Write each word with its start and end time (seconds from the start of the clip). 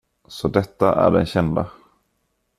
Så 0.27 0.47
detta 0.47 0.93
är 0.95 1.11
den 1.11 1.25
kända? 1.25 1.67